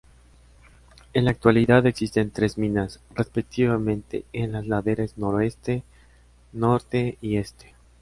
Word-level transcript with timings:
En 1.13 1.25
la 1.25 1.29
actualidad 1.29 1.85
existen 1.85 2.31
tres 2.31 2.57
minas: 2.57 2.99
respectivamente 3.13 4.25
en 4.33 4.51
las 4.53 4.65
laderas 4.65 5.15
noroeste, 5.19 5.83
norte 6.53 7.19
y 7.21 7.37
este. 7.37 7.75